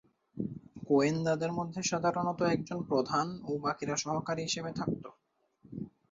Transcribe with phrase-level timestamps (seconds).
[0.87, 5.09] গোয়েন্দাদের মধ্যে সাধারণত একজন প্রধান ও বাকীরা সহকারী হিসেবে থাকতো।